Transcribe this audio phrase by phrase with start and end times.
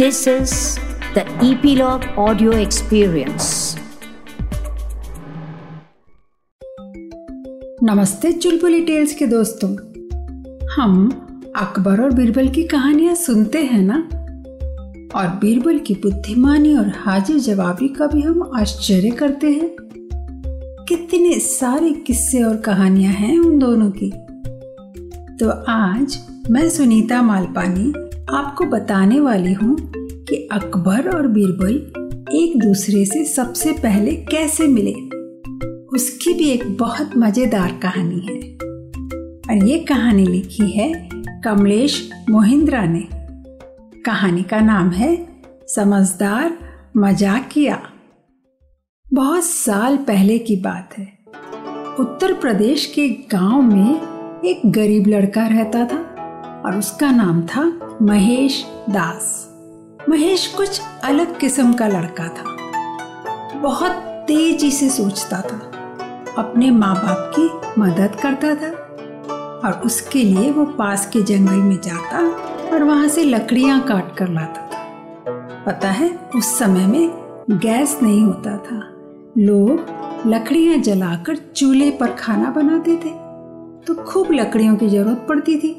[0.00, 0.52] This is
[1.14, 3.76] the Epilogue Audio Experience.
[7.82, 9.70] नमस्ते चुलबुली tales के दोस्तों।
[10.70, 11.10] हम
[11.56, 14.08] अकबर और बीरबल की कहानियाँ सुनते हैं ना?
[15.18, 19.76] और बीरबल की बुद्धिमानी और हाजिर जवाबी का भी हम आश्चर्य करते हैं।
[20.88, 24.10] कितने सारे किस्से और कहानियाँ हैं उन दोनों की।
[25.36, 26.18] तो आज
[26.50, 31.74] मैं सुनीता मालपानी आपको बताने वाली हूँ कि अकबर और बीरबल
[32.34, 34.92] एक दूसरे से सबसे पहले कैसे मिले।
[35.96, 38.54] उसकी भी एक बहुत मज़ेदार कहानी है।
[39.50, 41.08] और ये कहानी लिखी है
[41.44, 43.08] कमलेश मोहिंद्रा ने।
[44.02, 45.26] कहानी का नाम है
[45.68, 46.58] समझदार
[46.96, 47.82] मजाकिया।
[49.14, 51.18] बहुत साल पहले की बात है।
[52.00, 54.00] उत्तर प्रदेश के गाँव में
[54.44, 56.09] एक गरीब लड़का रहता था।
[56.66, 57.62] और उसका नाम था
[58.02, 59.46] महेश दास।
[60.08, 63.92] महेश कुछ अलग किस्म का लड़का था। बहुत
[64.26, 65.58] तेज़ी से सोचता था।
[66.38, 68.70] अपने माँ बाप की मदद करता था
[69.68, 72.18] और उसके लिए वो पास के जंगल में जाता
[72.72, 78.22] और वहाँ से लकड़ियाँ काट कर लाता था। पता है, उस समय में गैस नहीं
[78.22, 78.80] होता था।
[79.38, 83.10] लोग लकड़ियाँ जलाकर चूल्हे पर खाना बनाते थे
[83.86, 85.70] तो खूब लकड़ियों की ज़रूरत पड़ती थी।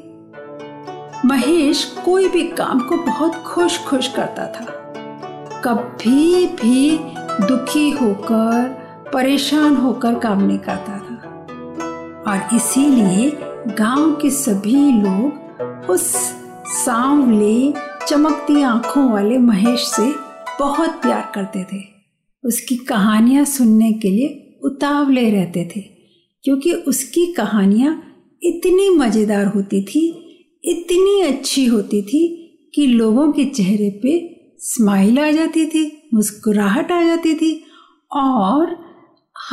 [1.24, 4.64] महेश कोई भी काम को बहुत खुश खुश करता था।
[5.64, 6.98] कभी भी
[7.46, 8.68] दुखी होकर,
[9.12, 13.30] परेशान होकर काम नहीं करता था। और इसीलिए
[13.68, 16.06] गाँव के सभी लोग उस
[16.66, 17.72] सांवले,
[18.06, 20.12] चमकती आँखों वाले महेश से
[20.58, 21.80] बहुत प्यार करते थे।
[22.44, 25.80] उसकी कहानियाँ सुनने के लिए उतावले रहते थे,
[26.44, 28.02] क्योंकि उसकी कहानियाँ
[28.42, 30.21] इतनी मज़ेदार होती थी
[30.64, 32.20] इतनी अच्छी होती थी
[32.74, 34.12] कि लोगों के चेहरे पे
[34.58, 37.52] स्माइल आ जाती थी, मुस्कुराहट आ जाती थी
[38.12, 38.76] और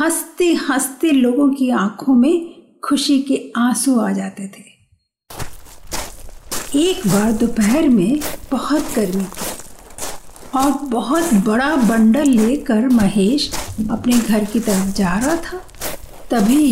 [0.00, 2.54] हँसते हँसते लोगों की आँखों में
[2.84, 4.68] खुशी के आँसू आ जाते थे।
[6.78, 8.20] एक बार दोपहर में
[8.50, 13.50] बहुत गर्मी थी और बहुत बड़ा बंडल लेकर महेश
[13.90, 15.60] अपने घर की तरफ़ जा रहा था।
[16.30, 16.62] तभी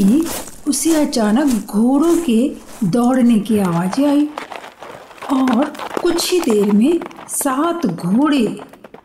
[0.68, 2.40] उसे अचानक घोड़ों के
[2.84, 4.28] दौड़ने की आवाज़ें आई
[5.32, 5.64] और
[6.02, 8.46] कुछ ही देर में सात घोड़े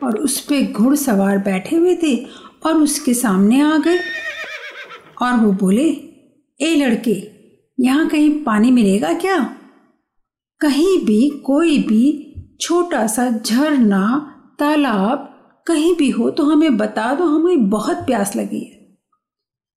[0.03, 2.15] और उस पे घुड़सवार बैठे हुए थे
[2.65, 3.99] और उसके सामने आ गए।
[5.21, 5.87] और वो बोले,
[6.59, 7.15] ए लड़के,
[7.79, 9.39] यहाँ कहीं पानी मिलेगा क्या?
[10.61, 14.05] कहीं भी कोई भी छोटा सा झरना,
[14.59, 15.29] तालाब
[15.67, 18.82] कहीं भी हो तो हमें बता दो, हमें बहुत प्यास लगी है।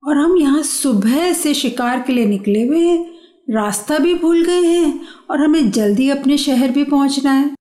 [0.06, 3.14] और हम यहाँ सुबह से शिकार के लिए निकले हुए हैं।
[3.50, 5.02] रास्ता भी भूल गए हैं
[5.32, 7.54] और हमें जल्दी अपने शहर भी पहुँचना है।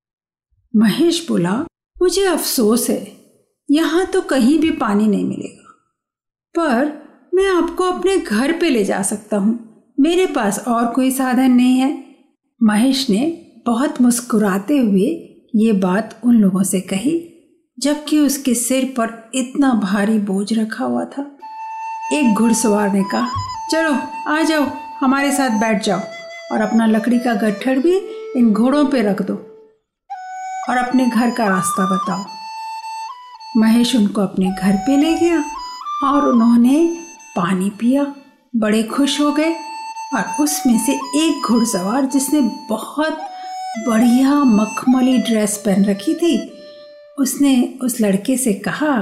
[0.74, 1.52] महेश बोला,
[2.02, 3.06] मुझे अफसोस है,
[3.68, 5.60] यहाँ तो कहीं भी पानी नहीं मिलेगा।
[6.54, 6.92] पर
[7.34, 9.58] मैं आपको अपने घर पे ले जा सकता हूँ।
[10.00, 12.04] मेरे पास और कोई साधन नहीं है।
[12.60, 13.26] महेश ने
[13.66, 15.06] बहुत मुस्कुराते हुए
[15.56, 17.20] ये बात उन लोगों से कही,
[17.78, 21.33] जबकि उसके सिर पर इतना भारी बोझ रखा हुआ था।
[22.14, 23.28] एक घुड़सवार ने कहा,
[23.70, 23.92] चलो,
[24.28, 24.66] आ जाओ,
[25.00, 26.00] हमारे साथ बैठ जाओ
[26.52, 27.96] और अपना लकड़ी का गट्ठर भी
[28.36, 29.34] इन घोड़ों पे रख दो
[30.68, 32.24] और अपने घर का रास्ता बताओ।
[33.56, 35.42] महेश उनको अपने घर पे ले गया
[36.04, 36.78] और उन्होंने
[37.36, 38.04] पानी पिया,
[38.56, 39.52] बड़े खुश हो गए
[40.14, 43.18] और उसमें से एक घुड़सवार जिसने बहुत
[43.88, 46.36] बढ़िया मखमली ड्रेस पहन रखी थी,
[47.18, 48.96] उसने उस लड़के से कहा,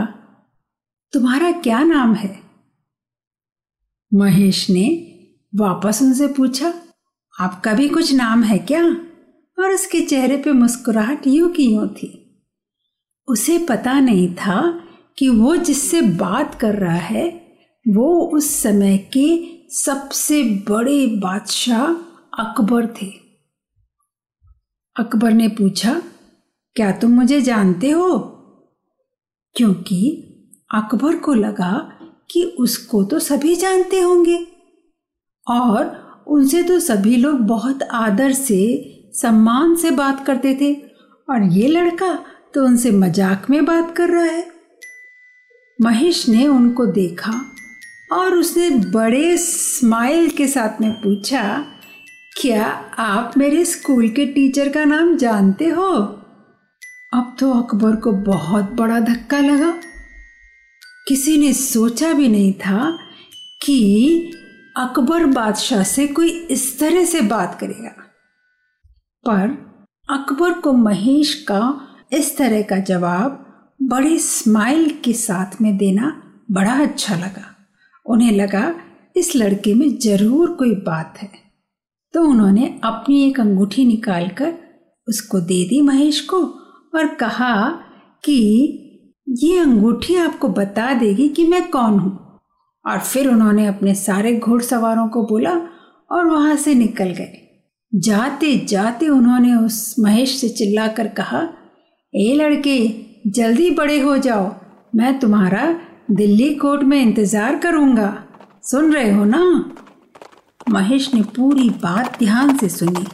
[1.12, 2.51] तुम्हारा क्या नाम है?
[4.14, 5.14] महेश ने
[5.54, 6.74] वापस उनसे पूछा,
[7.40, 8.84] आपका भी कुछ नाम है क्या?
[9.58, 12.42] और उसके चेहरे पे मुस्कुराहट यूँ की यूँ थी?
[13.28, 14.80] उसे पता नहीं था
[15.18, 17.46] कि वो जिससे बात कर रहा है,
[17.88, 21.86] वो उस समय के सबसे बड़े बादशाह
[22.44, 23.12] अकबर थे।
[24.96, 26.02] अकबर ने पूछा,
[26.76, 28.19] क्या तुम मुझे जानते हो?
[29.56, 30.28] क्योंकि
[30.75, 31.98] अकबर को लगा
[32.30, 34.38] कि उसको तो सभी जानते होंगे।
[35.46, 40.72] और उनसे तो सभी लोग बहुत आदर से, सम्मान से बात करते थे।
[41.28, 42.14] और ये लड़का
[42.54, 44.46] तो उनसे मज़ाक में बात कर रहा है।
[45.78, 47.32] महेश ने उनको देखा
[48.12, 51.42] और उसने बड़े स्माइल के साथ में पूछा,
[52.40, 52.64] क्या
[52.98, 55.92] आप मेरे स्कूल के टीचर का नाम जानते हो?
[57.12, 59.72] अब तो अकबर को बहुत बड़ा धक्का लगा।
[61.12, 62.99] किसी ने सोचा भी नहीं था
[63.62, 64.32] कि
[64.76, 67.88] अकबर बादशाह से कोई इस तरह से बात करेगा।
[69.29, 69.50] पर
[70.11, 71.81] अकबर को महेश का
[72.12, 73.44] इस तरह का जवाब
[73.82, 77.56] बड़े स्माइल के साथ में देना बड़ा अच्छा लगा।
[78.06, 78.75] उन्हें लगा,
[79.17, 81.31] इस लड़के में ज़रूर कोई बात है।
[82.12, 84.55] तो उन्होंने अपनी एक अंगूठी निकालकर
[85.09, 86.44] उसको दे दी महेश को
[86.94, 87.70] और कहा
[88.25, 88.88] कि
[89.26, 92.40] ये अंगूठी आपको बता देगी कि मैं कौन हूँ।
[92.84, 95.50] और फिर उन्होंने अपने सारे घोड़सवारों को बोला
[96.10, 97.38] और वहाँ से निकल गए।
[97.92, 101.40] जाते जाते उन्होंने उस महेश से चिल्लाकर कहा,
[102.14, 102.88] ए लड़के,
[103.26, 104.50] जल्दी बड़े हो जाओ।
[104.94, 105.75] मैं तुम्हारा
[106.10, 108.25] दिल्ली कोर्ट में इंतज़ार करूँगा।
[108.62, 109.75] सुन रहे हो ना?
[110.70, 113.04] महेश ने पूरी बात ध्यान से सुनी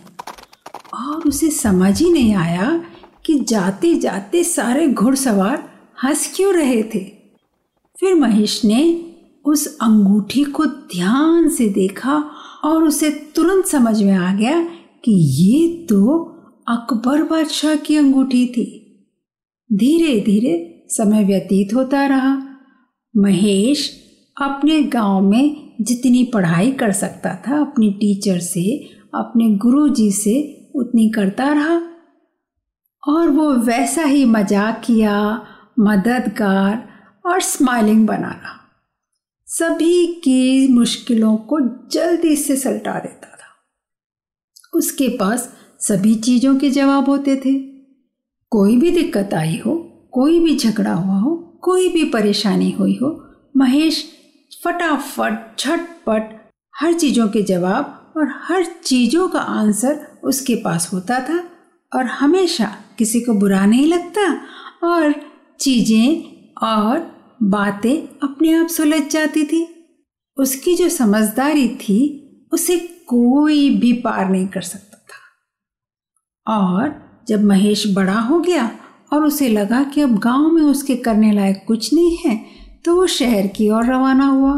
[0.94, 2.84] और उसे समझ ही नहीं आया
[3.26, 5.68] कि जाते जाते सारे घुड़सवार
[6.04, 7.04] हंस क्यों रहे थे?
[8.00, 9.04] फिर महेश ने
[9.44, 12.30] उस अंगूठी को ध्यान से देखा
[12.64, 14.62] और उसे तुरंत समझ में आ गया
[15.04, 16.14] कि ये तो
[16.68, 18.66] अकबर बादशाह की अंगूठी थी।
[19.72, 22.42] धीरे धीरे समय व्यतीत होता रहा।
[23.16, 23.90] महेश
[24.40, 31.10] अपने गाँव में जितनी पढ़ाई कर सकता था, अपनी टीचर से, अपने गुरुजी से उतनी
[31.10, 31.82] करता रहा।
[33.08, 35.42] और वो वैसा ही मज़ाक किया
[35.80, 36.88] मददगार
[37.26, 38.60] और स्माइलिंग बनाना।
[39.46, 43.74] सभी की मुश्किलों को जल्दी से सलटा देता था।
[44.74, 47.58] उसके पास सभी चीज़ों के जवाब होते थे।
[48.50, 49.76] कोई भी दिक्कत आई हो,
[50.12, 53.24] कोई भी झगड़ा हुआ हो, कोई भी परेशानी हुई हो,
[53.56, 54.12] महेश
[54.64, 61.44] फटाफट, झटपट हर चीज़ों के जवाब और हर चीज़ों का आंसर उसके पास होता था
[61.94, 64.40] और हमेशा किसी को बुरा नहीं लगता
[64.86, 65.14] और
[65.60, 67.00] चीज़ें और
[67.42, 69.66] बातें अपने आप सुलझ जाती थी।
[70.36, 72.00] उसकी जो समझदारी थी,
[72.52, 72.76] उसे
[73.06, 76.94] कोई भी पार नहीं कर सकता था। और
[77.28, 78.70] जब महेश बड़ा हो गया
[79.12, 82.36] और उसे लगा कि अब गाँव में उसके करने लायक कुछ नहीं है
[82.84, 84.56] तो वो शहर की ओर रवाना हुआ।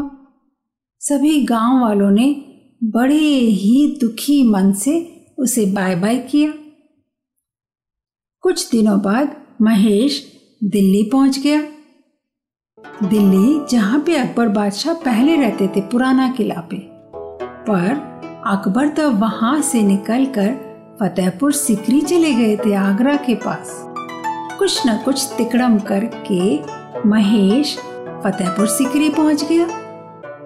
[1.01, 2.29] सभी गाँव वालों ने
[2.83, 4.99] बड़े ही दुखी मन से
[5.39, 6.53] उसे बाय बाय किया।
[8.43, 10.25] कुछ दिनों बाद महेश
[10.63, 11.61] दिल्ली पहुँच गया।
[13.07, 16.77] दिल्ली, जहाँ पे अकबर बादशाह पहले रहते थे पुराना किला पे।
[17.45, 17.89] पर
[18.47, 20.49] अकबर तो वहाँ से निकलकर
[20.99, 23.85] फतेहपुर सिकरी चले गए थे आगरा के पास।
[24.59, 26.59] कुछ न कुछ तिकड़म करके
[27.09, 27.77] महेश
[28.23, 29.65] फतेहपुर सिकरी पहुँच गया।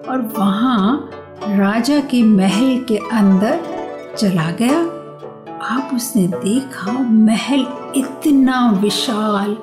[0.08, 1.10] और वहाँ
[1.44, 3.60] राजा के महल के अंदर
[4.18, 4.80] चला गया।
[5.62, 7.66] आप उसने देखा, महल
[7.96, 9.58] इतना विशाल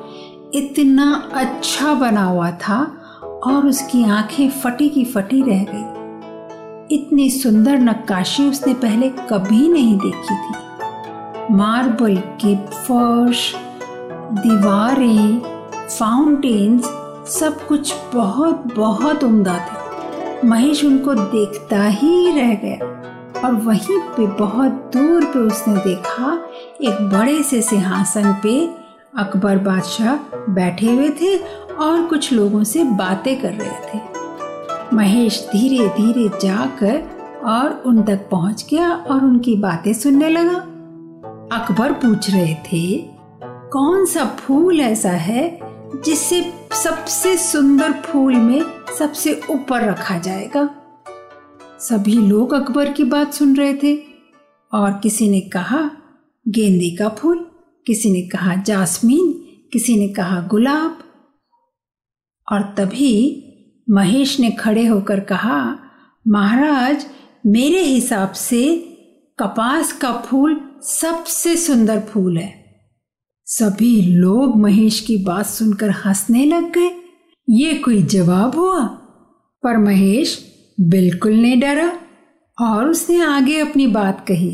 [0.56, 2.98] इतना अच्छा बना हुआ था
[3.44, 9.98] और उसकी आँखें फटी की फटी रह गई। इतनी सुंदर नक्काशी उसने पहले कभी नहीं
[9.98, 13.54] देखी थी। मार्बल के फर्श
[14.32, 15.40] दीवारें,
[15.90, 16.86] फाउंटेन्स,
[17.34, 22.86] सब कुछ बहुत बहुत उम्दा थे। महेश उनको देखता ही रह गया
[23.46, 26.50] और वहीं पे बहुत दूर पे उसने देखा
[26.82, 28.83] एक बड़े से सिंहासन पे
[29.18, 30.16] अकबर बादशाह
[30.54, 31.36] बैठे हुए थे
[31.74, 34.00] और कुछ लोगों से बातें कर रहे थे।
[34.96, 37.04] महेश धीरे धीरे जाकर
[37.46, 40.56] और उन तक पहुँच गया और उनकी बातें सुनने लगा।
[41.58, 42.98] अकबर पूछ रहे थे,
[43.72, 45.60] कौन सा फूल ऐसा है
[46.06, 46.42] जिसे
[46.84, 48.62] सबसे सुंदर फूल में
[49.00, 50.70] सबसे ऊपर रखा जाएगा?
[51.80, 53.96] सभी लोग अकबर की बात सुन रहे थे
[54.74, 55.90] और किसी ने कहा,
[56.48, 57.46] गेंदे का फूल।
[57.88, 59.32] किसी ने कहा जासमीन,
[59.74, 61.00] किसी ने कहा गुलाब।
[62.52, 63.50] और तभी
[63.90, 65.80] महेश ने खड़े होकर कहा,
[66.28, 67.06] महाराज,
[67.46, 68.78] मेरे हिसाब से
[69.40, 72.64] कपास का फूल सबसे सुंदर फूल है।
[73.46, 76.92] सभी लोग महेश की बात सुनकर हंसने लग गए।
[77.50, 78.86] ये कोई जवाब हुआ?
[79.64, 80.38] पर महेश
[80.80, 82.00] बिल्कुल नहीं डरा
[82.62, 84.52] और उसने आगे अपनी बात कही,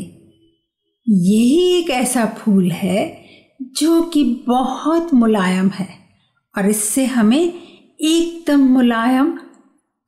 [1.08, 3.19] यही एक ऐसा फूल है
[3.62, 5.88] जो कि बहुत मुलायम है।
[6.58, 7.52] और इससे हमें
[8.00, 9.38] एकदम मुलायम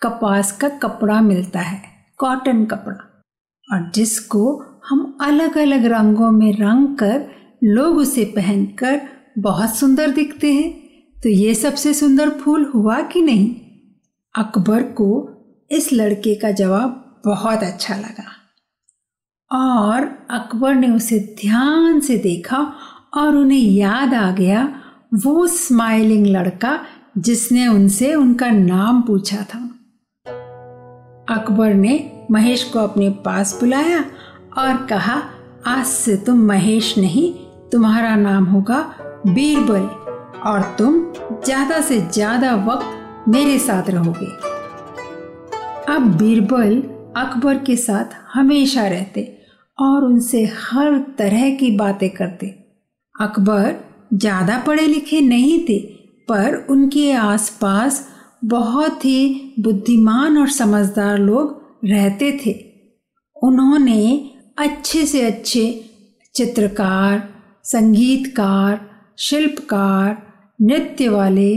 [0.03, 1.83] कपास का कपड़ा मिलता है,
[2.19, 3.25] कॉटन कपड़ा।
[3.73, 7.31] और जिसको हम अलग अलग रंगों में रंग कर
[7.65, 9.01] लोग उसे पहनकर
[9.39, 10.83] बहुत सुंदर दिखते हैं।
[11.23, 13.57] तो ये सबसे सुंदर फूल हुआ कि नहीं?
[14.35, 15.29] अकबर को
[15.71, 18.33] इस लड़के का जवाब बहुत अच्छा लगा।
[19.53, 22.75] और अकबर ने उसे ध्यान से देखा
[23.13, 24.69] और उन्हें याद आ गया
[25.15, 26.79] वो स्माइलिंग लड़का
[27.19, 29.59] जिसने उनसे उनका नाम पूछा था।
[31.29, 31.99] अकबर ने
[32.31, 33.99] महेश को अपने पास बुलाया
[34.59, 35.23] और कहा,
[35.67, 37.33] आज से तुम महेश नहीं,
[37.73, 38.81] तुम्हारा नाम होगा
[39.27, 39.83] बीरबल
[40.43, 40.99] और तुम
[41.45, 44.27] ज़्यादा से ज़्यादा वक्त मेरे साथ रहोगे।
[45.95, 46.81] अब बीरबल
[47.17, 49.23] अकबर के साथ हमेशा रहते
[49.79, 52.62] और उनसे हर तरह की बातें करते।
[53.21, 53.75] अकबर
[54.15, 55.79] ज़्यादा पढ़े लिखे नहीं थे,
[56.29, 58.09] पर उनके आसपास
[58.45, 62.53] बहुत ही बुद्धिमान और समझदार लोग रहते थे।
[63.37, 65.65] उन्होंने अच्छे से अच्छे
[66.35, 67.29] चित्रकार,
[67.65, 68.81] संगीतकार,
[69.19, 70.17] शिल्पकार,
[70.63, 71.55] नृत्य वाले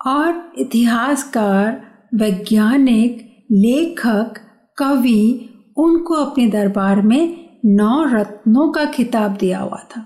[0.00, 1.80] और इतिहासकार,
[2.14, 3.18] वैज्ञानिक,
[3.52, 4.40] लेखक,
[4.78, 10.04] कवि उनको अपने दरबार में नौ रत्नों का खिताब दिया हुआ था।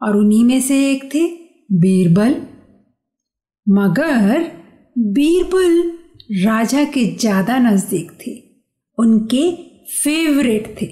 [0.00, 1.26] और उन्हीं में से एक थे
[1.76, 2.34] बीरबल।
[3.66, 4.50] मगर
[4.96, 5.80] बीरबल
[6.44, 8.32] राजा के ज़्यादा नज़दीक थे,
[8.98, 9.50] उनके
[9.94, 10.86] फेवरेट थे।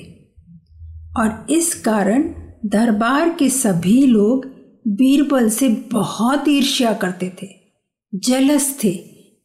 [1.16, 2.22] और इस कारण
[2.66, 4.46] दरबार के सभी लोग
[4.86, 7.48] बीरबल से बहुत ईर्ष्या करते थे
[8.12, 8.92] जलस थे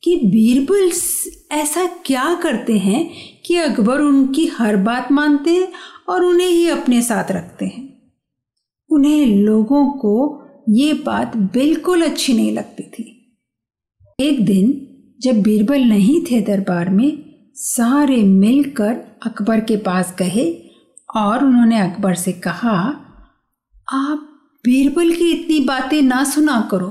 [0.04, 0.92] कि बीरबल
[1.52, 3.10] ऐसा क्या करते हैं
[3.46, 5.72] कि अकबर उनकी हर बात मानते हैं
[6.10, 7.89] और उन्हें ही अपने साथ रखते हैं।
[8.92, 13.38] उन्हें लोगों को ये बात बिल्कुल अच्छी नहीं लगती थी।
[14.20, 14.88] एक दिन,
[15.22, 17.24] जब बीरबल नहीं थे दरबार में,
[17.56, 20.70] सारे मिलकर अकबर के पास गए
[21.16, 23.06] और उन्होंने अकबर से कहा,
[23.92, 24.26] आप
[24.64, 26.88] बीरबल की इतनी बातें ना सुना करो।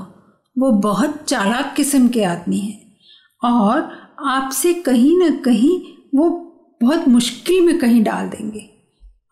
[0.57, 2.95] वो बहुत चालाक किस्म के आदमी हैं
[3.43, 3.91] और
[4.25, 5.81] आपसे कहीं ना कहीं
[6.15, 6.29] वो
[6.81, 8.69] बहुत मुश्किल में कहीं डाल देंगे।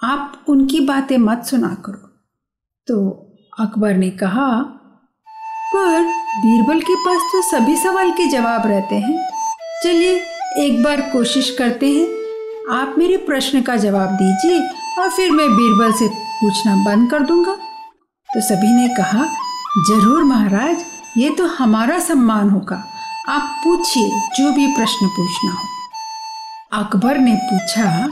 [0.04, 2.07] आप उनकी बातें मत सुना करो।
[2.88, 2.98] तो
[3.60, 4.50] अकबर ने कहा,
[5.74, 6.04] पर
[6.42, 9.18] बीरबल के पास तो सभी सवाल के जवाब रहते हैं।
[9.84, 10.14] चलिए,
[10.58, 12.06] एक बार कोशिश करते हैं।
[12.72, 14.60] आप मेरे प्रश्न का जवाब दीजिए
[15.00, 17.56] और फिर मैं बीरबल से पूछना बंद कर दूँगा।
[18.30, 19.26] तो सभी ने कहा,
[19.90, 20.86] ज़रूर महाराज,
[21.18, 22.84] ये तो हमारा सम्मान होगा।
[23.30, 28.08] आप पूछिए, जो भी प्रश्न पूछना हो। अकबर ने पूछा,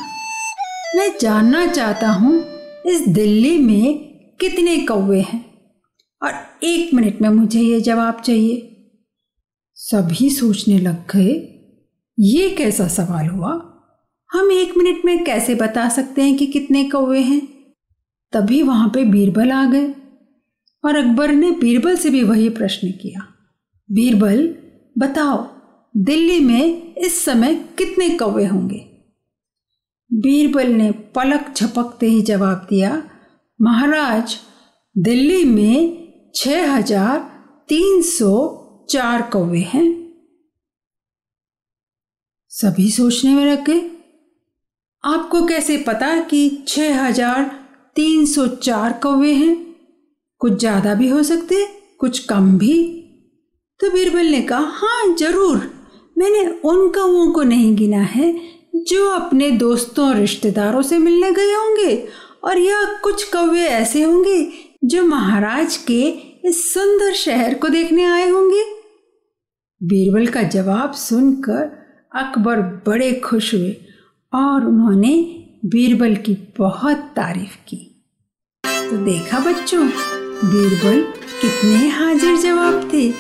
[0.96, 2.44] मैं जानना चाहता हूँ,
[2.86, 4.05] इस दिल्ली में
[4.40, 5.62] कितने कौवे हैं?
[6.24, 6.32] और
[6.64, 8.72] एक मिनट में मुझे ये जवाब चाहिए।
[9.76, 11.34] सभी सोचने लग गए,
[12.20, 13.72] ये कैसा सवाल हुआ?
[14.32, 17.42] हम एक मिनट में कैसे बता सकते हैं कि कितने कौवे हैं?
[18.32, 19.88] तभी वहाँ पे बीरबल आ गए,
[20.86, 23.28] और अकबर ने बीरबल से भी वही प्रश्न किया।
[23.92, 24.56] बीरबल,
[24.98, 25.48] बताओ,
[25.98, 28.88] दिल्ली में इस समय कितने कौवे होंगे?
[30.14, 33.10] बीरबल ने पलक झपकते ही जवाब दिया
[33.60, 34.36] महाराज,
[34.96, 37.20] दिल्ली में छह हज़ार
[37.70, 38.32] तीन सौ
[38.90, 39.86] चार कौवे हैं।
[42.52, 43.80] सभी सोचने में रख गए।
[45.04, 47.44] आपको कैसे पता कि छह हज़ार
[47.96, 49.56] तीन सौ चार कौवे हैं?
[50.42, 51.66] कुछ ज़्यादा भी हो सकते,
[52.00, 52.78] कुछ कम भी।
[53.80, 55.58] तो बीरबल ने कहा हाँ ज़रूर।
[56.16, 58.34] मैंने उन कौओं को नहीं गिना है
[58.84, 61.96] जो अपने दोस्तों रिश्तेदारों से मिलने गए होंगे।
[62.46, 64.52] और यह कुछ कव्य ऐसे होंगे
[64.84, 66.02] जो महाराज के
[66.46, 68.64] इस सुंदर शहर को देखने आए होंगे।
[69.84, 71.86] बीरबल का जवाब सुनकर
[72.16, 73.78] अकबर बड़े खुश हुए
[74.34, 75.14] और उन्होंने
[75.66, 78.06] बीरबल की बहुत तारीफ़ की।
[78.66, 79.88] तो देखा बच्चों,
[80.46, 81.02] बीरबल
[81.42, 83.12] कितने हाजिर जवाब थे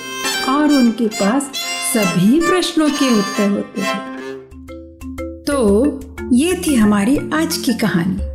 [0.50, 1.51] और उनके पास
[1.94, 4.15] सभी प्रश्नों के उत्तर होते थे।
[5.44, 5.58] तो
[6.34, 8.34] ये थी हमारी आज की कहानी।